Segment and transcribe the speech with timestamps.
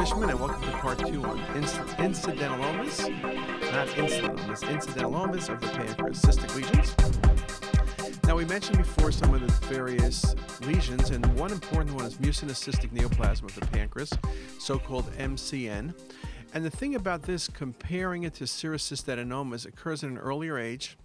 [0.00, 3.00] Fishman, and welcome to part two on inc- incidentalomas,
[3.70, 8.24] not incidentalomas, incidentalomas of the pancreas, cystic lesions.
[8.24, 12.64] Now, we mentioned before some of the various lesions, and one important one is mucinous
[12.64, 14.10] cystic neoplasm of the pancreas,
[14.58, 15.92] so called MCN.
[16.54, 20.96] And the thing about this, comparing it to serous cystadenomas, occurs at an earlier age,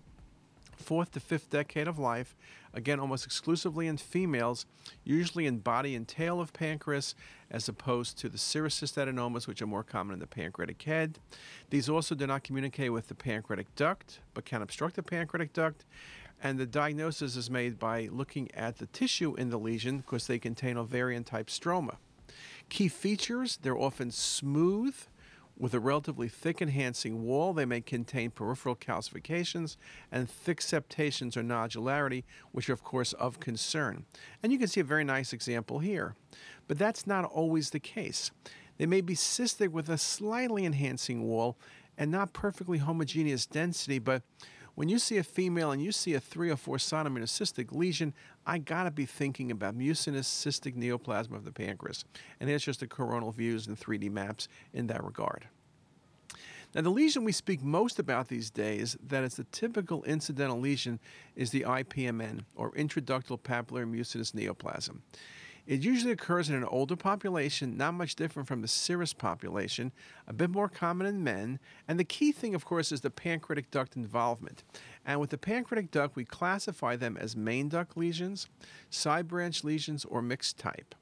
[0.78, 2.36] fourth to fifth decade of life,
[2.74, 4.66] again, almost exclusively in females,
[5.04, 7.16] usually in body and tail of pancreas,
[7.50, 11.20] as opposed to the serous cystadenomas, which are more common in the pancreatic head.
[11.70, 15.86] These also do not communicate with the pancreatic duct, but can obstruct the pancreatic duct.
[16.44, 20.38] And the diagnosis is made by looking at the tissue in the lesion because they
[20.38, 21.96] contain ovarian type stroma.
[22.70, 24.96] Key features they're often smooth
[25.58, 29.78] with a relatively thick enhancing wall, they may contain peripheral calcifications
[30.12, 34.06] and thick septations or nodularity, which are, of course, of concern.
[34.44, 36.16] And you can see a very nice example here.
[36.68, 38.32] But that's not always the case.
[38.78, 41.58] They may be cystic with a slightly enhancing wall
[41.98, 44.24] and not perfectly homogeneous density, but
[44.76, 48.14] when you see a female and you see a three or four centimeter cystic lesion,
[48.46, 52.06] I gotta be thinking about mucinous cystic neoplasm of the pancreas.
[52.40, 55.48] And here's just the coronal views and 3D maps in that regard.
[56.76, 61.00] Now, the lesion we speak most about these days, that is the typical incidental lesion,
[61.34, 65.02] is the IPMN, or intraductal papillary mucinous neoplasm.
[65.68, 69.92] It usually occurs in an older population, not much different from the serous population,
[70.28, 71.60] a bit more common in men.
[71.88, 74.64] And the key thing, of course, is the pancreatic duct involvement.
[75.06, 78.48] And with the pancreatic duct, we classify them as main duct lesions,
[78.90, 80.94] side branch lesions, or mixed type.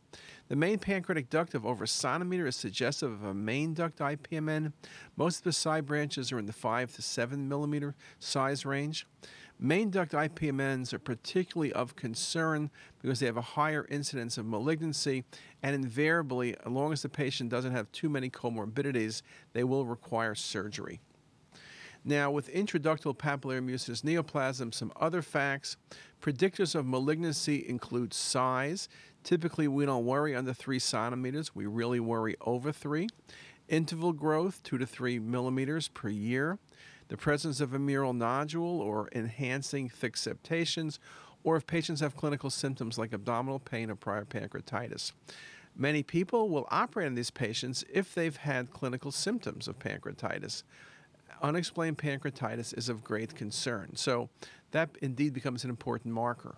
[0.49, 4.73] The main pancreatic duct of over a centimeter is suggestive of a main duct IPMN.
[5.15, 9.07] Most of the side branches are in the 5 to 7 millimeter size range.
[9.57, 12.69] Main duct IPMNs are particularly of concern
[13.01, 15.23] because they have a higher incidence of malignancy,
[15.61, 19.21] and invariably, as long as the patient doesn't have too many comorbidities,
[19.53, 20.99] they will require surgery.
[22.03, 25.77] Now, with intraductal papillary mucinous neoplasm, some other facts.
[26.23, 28.87] Predictors of malignancy include size.
[29.25, 33.09] Typically, we don't worry under three centimeters, we really worry over three.
[33.67, 36.57] Interval growth, two to three millimeters per year
[37.09, 40.97] the presence of a mural nodule or enhancing thick septations,
[41.43, 45.11] or if patients have clinical symptoms like abdominal pain or prior pancreatitis.
[45.75, 50.63] Many people will operate on these patients if they've had clinical symptoms of pancreatitis.
[51.41, 54.29] Unexplained pancreatitis is of great concern, so
[54.73, 56.55] that indeed becomes an important marker.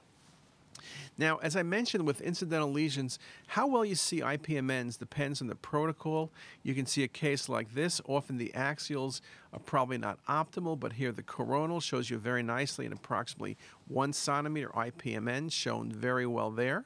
[1.17, 3.17] Now, as I mentioned with incidental lesions,
[3.47, 6.31] how well you see IPMNs depends on the protocol.
[6.63, 8.01] You can see a case like this.
[8.05, 9.21] Often the axials
[9.53, 14.11] are probably not optimal, but here the coronal shows you very nicely an approximately one
[14.11, 16.85] centimeter IPMN shown very well there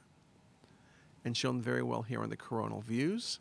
[1.24, 3.40] and shown very well here on the coronal views.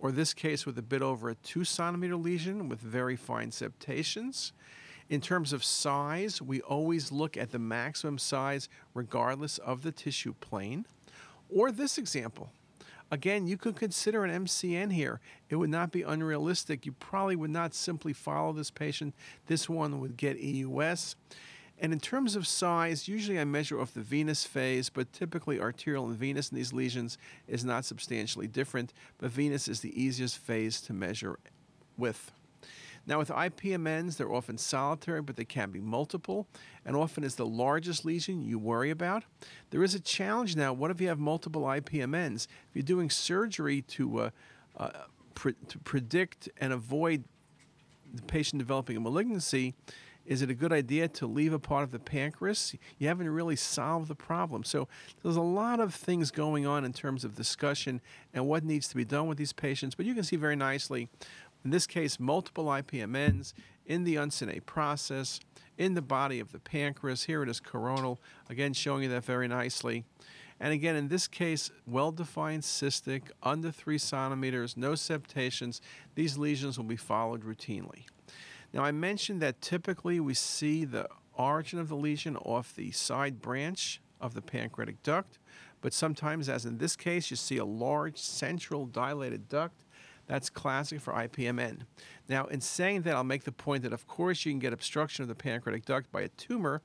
[0.00, 4.52] Or this case with a bit over a two centimeter lesion with very fine septations.
[5.12, 10.32] In terms of size, we always look at the maximum size regardless of the tissue
[10.40, 10.86] plane.
[11.54, 12.50] Or this example.
[13.10, 15.20] Again, you could consider an MCN here.
[15.50, 16.86] It would not be unrealistic.
[16.86, 19.14] You probably would not simply follow this patient.
[19.48, 21.14] This one would get EUS.
[21.78, 26.06] And in terms of size, usually I measure off the venous phase, but typically arterial
[26.06, 30.80] and venous in these lesions is not substantially different, but venous is the easiest phase
[30.80, 31.38] to measure
[31.98, 32.32] with.
[33.06, 36.46] Now, with IPMNs, they're often solitary, but they can be multiple,
[36.84, 39.24] and often is the largest lesion you worry about.
[39.70, 40.72] There is a challenge now.
[40.72, 42.46] What if you have multiple IPMNs?
[42.46, 44.30] If you're doing surgery to, uh,
[44.76, 44.90] uh,
[45.34, 47.24] pre- to predict and avoid
[48.14, 49.74] the patient developing a malignancy,
[50.24, 52.76] is it a good idea to leave a part of the pancreas?
[52.98, 54.62] You haven't really solved the problem.
[54.62, 54.86] So
[55.22, 58.00] there's a lot of things going on in terms of discussion
[58.32, 59.96] and what needs to be done with these patients.
[59.96, 61.08] But you can see very nicely
[61.64, 63.52] in this case, multiple IPMNs
[63.86, 65.40] in the uncinate process,
[65.78, 67.24] in the body of the pancreas.
[67.24, 70.04] Here it is coronal, again showing you that very nicely.
[70.60, 75.80] And again, in this case, well defined cystic, under three centimeters, no septations.
[76.14, 78.04] These lesions will be followed routinely.
[78.72, 83.42] Now, I mentioned that typically we see the origin of the lesion off the side
[83.42, 85.38] branch of the pancreatic duct,
[85.80, 89.84] but sometimes, as in this case, you see a large central dilated duct
[90.26, 91.80] that's classic for IPMN.
[92.28, 95.22] Now, in saying that, I'll make the point that, of course, you can get obstruction
[95.22, 96.82] of the pancreatic duct by a tumor,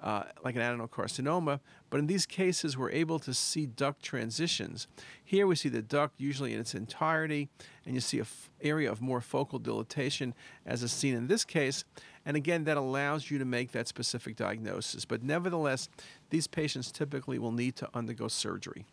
[0.00, 4.86] uh, like an adenocarcinoma, but in these cases, we're able to see duct transitions.
[5.24, 7.48] Here we see the duct usually in its entirety,
[7.84, 10.34] and you see an f- area of more focal dilatation,
[10.64, 11.84] as is seen in this case.
[12.24, 15.04] And again, that allows you to make that specific diagnosis.
[15.04, 15.88] But nevertheless,
[16.30, 18.86] these patients typically will need to undergo surgery.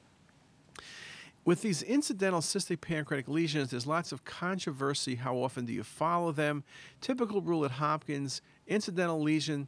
[1.45, 5.13] With these incidental cystic pancreatic lesions, there's lots of controversy.
[5.13, 6.63] How often do you follow them?
[7.01, 9.68] Typical rule at Hopkins incidental lesion,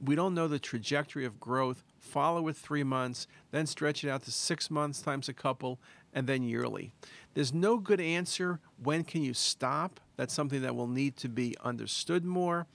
[0.00, 1.82] we don't know the trajectory of growth.
[1.98, 5.80] Follow it three months, then stretch it out to six months times a couple,
[6.14, 6.92] and then yearly.
[7.34, 8.60] There's no good answer.
[8.80, 9.98] When can you stop?
[10.16, 12.68] That's something that will need to be understood more.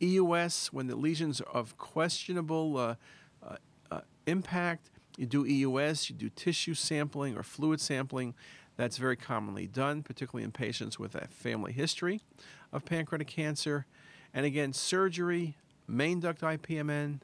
[0.00, 2.94] EUS, when the lesions are of questionable uh,
[3.42, 3.56] uh,
[3.90, 8.34] uh, impact, you do EUS, you do tissue sampling or fluid sampling.
[8.76, 12.20] That's very commonly done, particularly in patients with a family history
[12.72, 13.86] of pancreatic cancer.
[14.32, 15.56] And again, surgery,
[15.88, 17.20] main duct IPMN,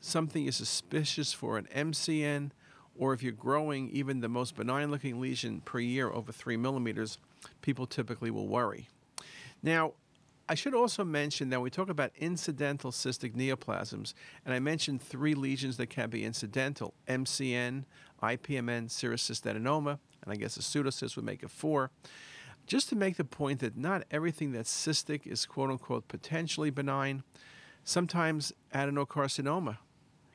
[0.00, 2.52] something is suspicious for an MCN,
[2.96, 7.18] or if you're growing even the most benign looking lesion per year over three millimeters,
[7.60, 8.88] people typically will worry.
[9.62, 9.92] Now,
[10.50, 14.14] I should also mention that we talk about incidental cystic neoplasms,
[14.44, 17.84] and I mentioned three lesions that can be incidental MCN,
[18.20, 21.92] IPMN, serous cystadenoma, and I guess a pseudocyst would make it four.
[22.66, 27.22] Just to make the point that not everything that's cystic is quote unquote potentially benign,
[27.84, 29.78] sometimes adenocarcinoma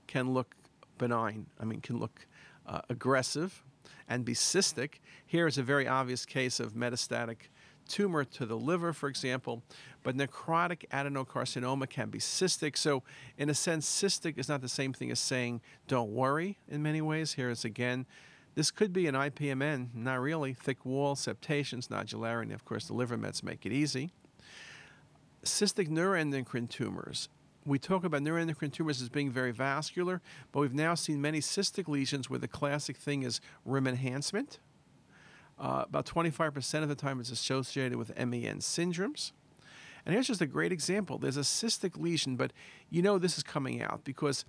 [0.08, 0.56] can look
[0.98, 2.26] benign, I mean, can look
[2.66, 3.66] uh, aggressive
[4.08, 5.00] and be cystic.
[5.26, 7.50] Here is a very obvious case of metastatic
[7.88, 9.64] tumor to the liver, for example,
[10.04, 12.78] but necrotic adenocarcinoma can be cystic.
[12.78, 13.04] So,
[13.38, 17.02] in a sense, cystic is not the same thing as saying don't worry in many
[17.02, 17.34] ways.
[17.34, 18.06] Here is again,
[18.56, 20.54] this could be an IPMN, not really.
[20.54, 24.12] Thick wall, septations, nodularity, of course, the liver mets make it easy.
[25.44, 27.30] Cystic neuroendocrine tumors.
[27.66, 30.22] We talk about neuroendocrine tumors as being very vascular,
[30.52, 34.60] but we've now seen many cystic lesions where the classic thing is rim enhancement
[35.58, 39.32] uh, about 25% of the time, it's associated with MEN syndromes.
[40.06, 41.18] And here's just a great example.
[41.18, 42.52] There's a cystic lesion, but
[42.90, 44.46] you know this is coming out because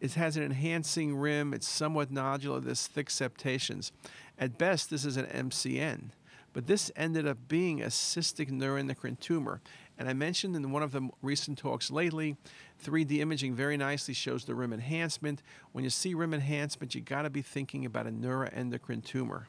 [0.00, 1.54] it has an enhancing rim.
[1.54, 2.62] It's somewhat nodular.
[2.62, 3.92] There's thick septations.
[4.38, 6.10] At best, this is an MCN,
[6.52, 9.60] but this ended up being a cystic neuroendocrine tumor.
[9.98, 12.36] And I mentioned in one of the recent talks lately,
[12.84, 15.42] 3D imaging very nicely shows the rim enhancement.
[15.72, 19.48] When you see rim enhancement, you got to be thinking about a neuroendocrine tumor.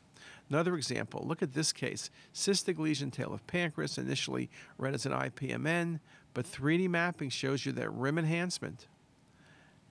[0.50, 2.10] Another example, look at this case.
[2.34, 6.00] Cystic lesion tail of pancreas, initially read as an IPMN,
[6.34, 8.88] but 3D mapping shows you that rim enhancement.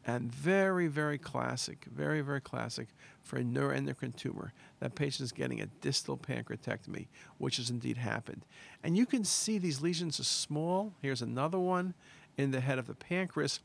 [0.09, 2.89] And very, very classic, very, very classic
[3.23, 4.53] for a neuroendocrine tumor.
[4.79, 7.09] That patient is getting a distal pancreatectomy,
[7.39, 8.45] which has indeed happened.
[8.85, 10.95] And you can see these lesions are small.
[11.03, 11.95] Here's another one
[12.37, 13.59] in the head of the pancreas.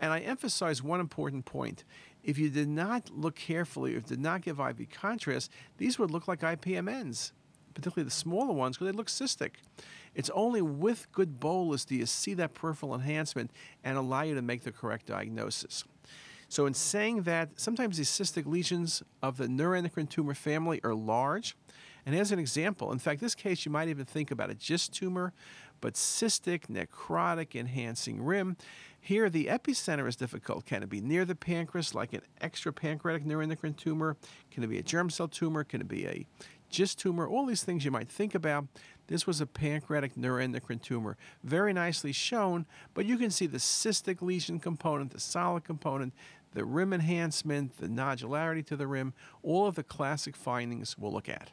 [0.00, 1.84] And I emphasize one important point.
[2.26, 6.26] If you did not look carefully, if did not give IV contrast, these would look
[6.26, 7.30] like IPMNs,
[7.72, 9.52] particularly the smaller ones, because they look cystic.
[10.12, 13.52] It's only with good bolus do you see that peripheral enhancement
[13.84, 15.84] and allow you to make the correct diagnosis.
[16.48, 21.56] So, in saying that, sometimes these cystic lesions of the neuroendocrine tumor family are large.
[22.04, 24.92] And as an example, in fact, this case you might even think about a GIST
[24.92, 25.32] tumor,
[25.80, 28.56] but cystic, necrotic, enhancing rim.
[29.06, 30.66] Here, the epicenter is difficult.
[30.66, 34.16] Can it be near the pancreas, like an extra pancreatic neuroendocrine tumor?
[34.50, 35.62] Can it be a germ cell tumor?
[35.62, 36.26] Can it be a
[36.70, 37.28] GIST tumor?
[37.28, 38.66] All these things you might think about.
[39.06, 44.22] This was a pancreatic neuroendocrine tumor, very nicely shown, but you can see the cystic
[44.22, 46.12] lesion component, the solid component,
[46.54, 49.14] the rim enhancement, the nodularity to the rim,
[49.44, 51.52] all of the classic findings we'll look at.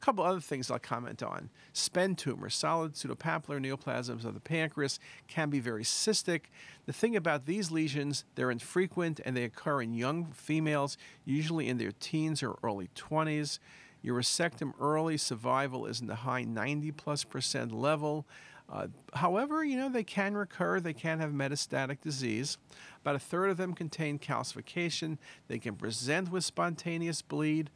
[0.00, 1.50] Couple other things I'll comment on.
[1.74, 6.44] SPEN tumors, solid pseudopapillary neoplasms of the pancreas, can be very cystic.
[6.86, 11.76] The thing about these lesions, they're infrequent and they occur in young females, usually in
[11.76, 13.58] their teens or early 20s.
[14.02, 18.26] You resect them early, survival is in the high 90 plus percent level.
[18.72, 22.56] Uh, however, you know, they can recur, they can have metastatic disease.
[23.02, 25.18] About a third of them contain calcification.
[25.48, 27.70] They can present with spontaneous bleed.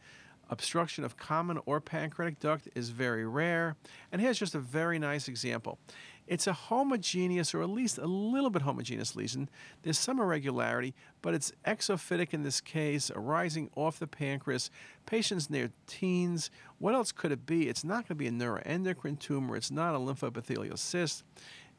[0.50, 3.76] Obstruction of common or pancreatic duct is very rare.
[4.12, 5.78] And here's just a very nice example.
[6.26, 9.50] It's a homogeneous, or at least a little bit homogeneous lesion.
[9.82, 14.70] There's some irregularity, but it's exophytic in this case, arising off the pancreas.
[15.04, 16.50] Patients their teens.
[16.78, 17.68] What else could it be?
[17.68, 19.56] It's not going to be a neuroendocrine tumor.
[19.56, 21.24] It's not a lymphoepithelial cyst.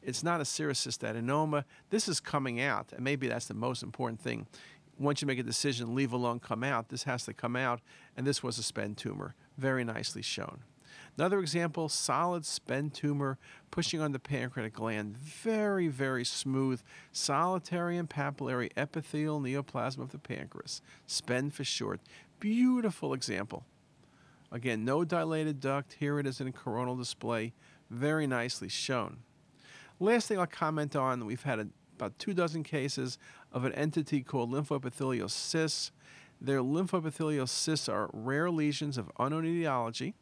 [0.00, 1.64] It's not a serous cystadenoma.
[1.90, 4.46] This is coming out, and maybe that's the most important thing
[4.98, 7.80] once you make a decision, leave alone, come out, this has to come out,
[8.16, 10.60] and this was a SPEN tumor, very nicely shown.
[11.18, 13.38] Another example, solid SPEN tumor
[13.70, 20.18] pushing on the pancreatic gland, very, very smooth, solitary and papillary epithelial neoplasm of the
[20.18, 22.00] pancreas, SPEN for short.
[22.38, 23.64] Beautiful example.
[24.52, 25.94] Again, no dilated duct.
[25.94, 27.52] Here it is in coronal display,
[27.90, 29.18] very nicely shown.
[29.98, 33.18] Last thing I'll comment on, we've had a about two dozen cases
[33.52, 35.90] of an entity called lymphoepithelial cysts.
[36.40, 40.14] Their lymphoepithelial cysts are rare lesions of unknown etiology.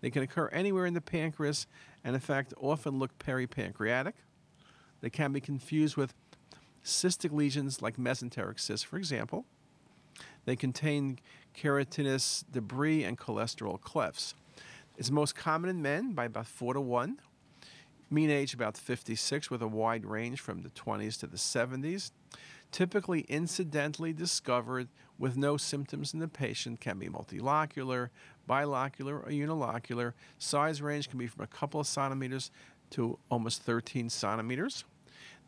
[0.00, 1.66] They can occur anywhere in the pancreas
[2.04, 4.12] and, in fact, often look peripancreatic.
[5.00, 6.14] They can be confused with
[6.84, 9.44] cystic lesions like mesenteric cysts, for example.
[10.44, 11.18] They contain
[11.56, 14.34] keratinous debris and cholesterol clefts.
[14.96, 17.20] It's most common in men by about 4 to 1.
[18.10, 22.10] Mean age about 56 with a wide range from the 20s to the 70s.
[22.70, 24.88] Typically incidentally discovered
[25.18, 28.10] with no symptoms in the patient, can be multilocular,
[28.48, 30.12] bilocular, or unilocular.
[30.38, 32.50] Size range can be from a couple of centimeters
[32.90, 34.84] to almost 13 centimeters.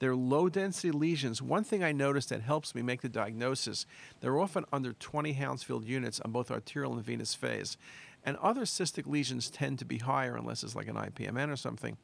[0.01, 1.43] They're low density lesions.
[1.43, 3.87] One thing I noticed that helps me make the diagnosis,
[4.21, 7.77] they're often under 20 Hounsfield units on both arterial and venous phase.
[8.25, 11.97] And other cystic lesions tend to be higher unless it's like an IPMN or something.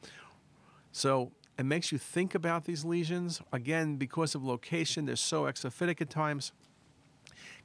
[0.96, 3.42] So it makes you think about these lesions.
[3.52, 6.52] Again, because of location, they're so exophytic at times.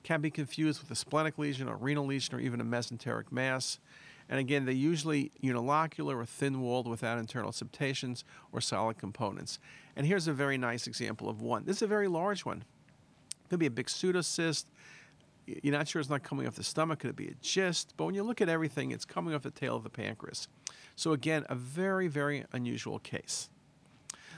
[0.04, 3.80] Can be confused with a splenic lesion, a renal lesion, or even a mesenteric mass.
[4.28, 9.60] And again, they're usually unilocular or thin walled without internal septations or solid components.
[9.96, 11.64] And here's a very nice example of one.
[11.64, 12.66] This is a very large one.
[13.50, 14.66] Could be a big pseudocyst.
[15.46, 17.00] You're not sure it's not coming off the stomach.
[17.00, 17.94] Could it be a GIST?
[17.98, 20.48] But when you look at everything, it's coming off the tail of the pancreas.
[20.96, 23.50] So, again, a very, very unusual case.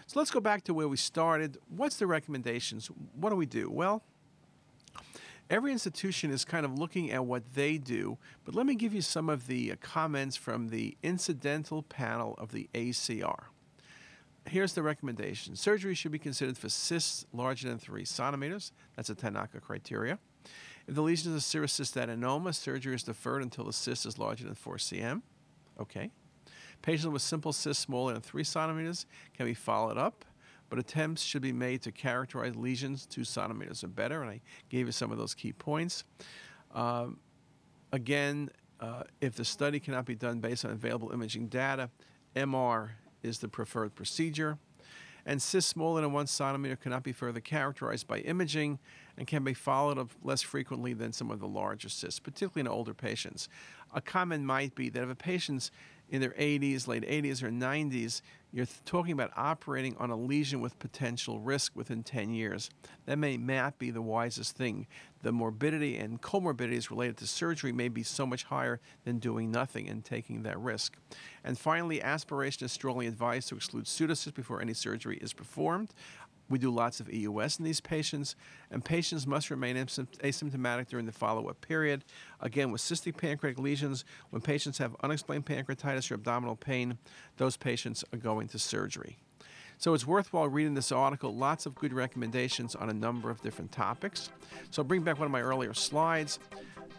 [0.08, 1.58] So, let's go back to where we started.
[1.68, 2.88] What's the recommendations?
[3.16, 3.70] What do we do?
[3.70, 4.04] Well,
[5.50, 9.02] every institution is kind of looking at what they do, but let me give you
[9.02, 13.46] some of the uh, comments from the incidental panel of the ACR.
[14.46, 18.72] Here's the recommendation surgery should be considered for cysts larger than 3 centimeters.
[18.96, 20.20] That's a Tanaka criteria.
[20.88, 24.46] If the lesion is a serous cystadenoma, surgery is deferred until the cyst is larger
[24.46, 25.22] than 4 cm.
[25.80, 26.12] Okay.
[26.82, 30.26] Patients with simple cysts smaller than 3 centimeters can be followed up
[30.74, 34.88] but attempts should be made to characterize lesions two centimeters or better, and I gave
[34.88, 36.04] you some of those key points.
[36.74, 37.20] Um,
[37.92, 38.50] again,
[38.80, 41.92] uh, if the study cannot be done based on available imaging data,
[42.36, 42.90] MR
[43.22, 44.58] is the preferred procedure.
[45.26, 48.80] And cysts smaller than one centimeter cannot be further characterized by imaging
[49.18, 52.68] and can be followed up less frequently than some of the larger cysts, particularly in
[52.68, 53.48] older patients.
[53.94, 55.72] A comment might be that if a patient's
[56.14, 60.78] in their 80s, late 80s, or 90s, you're talking about operating on a lesion with
[60.78, 62.70] potential risk within 10 years.
[63.08, 64.86] That may not be the wisest thing.
[65.24, 69.90] The morbidity and comorbidities related to surgery may be so much higher than doing nothing
[69.90, 70.96] and taking that risk.
[71.44, 75.96] And finally, aspiration is strongly advised to exclude pseudocysts before any surgery is performed.
[76.50, 78.36] We do lots of EUS in these patients,
[78.70, 82.04] and patients must remain asymptomatic during the follow up period.
[82.42, 86.98] Again, with cystic pancreatic lesions, when patients have unexplained pancreatitis or abdominal pain,
[87.38, 89.18] those patients are going to surgery.
[89.78, 91.36] So it's worthwhile reading this article.
[91.36, 94.30] Lots of good recommendations on a number of different topics.
[94.70, 96.40] So I'll bring back one of my earlier slides.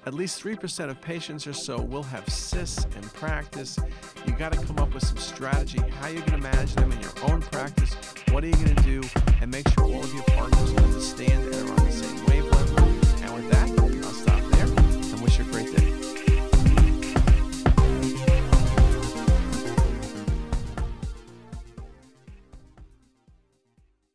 [0.07, 3.79] At least 3% of patients or so will have cysts in practice.
[4.27, 7.01] You got to come up with some strategy how you're going to manage them in
[7.01, 7.95] your own practice.
[8.31, 9.03] What are you going to do?
[9.41, 13.23] And make sure all of your partners understand and are on the same wavelength.
[13.23, 15.94] And with that, I'll stop there and wish you a great day.